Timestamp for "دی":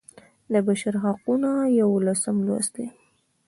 2.75-2.87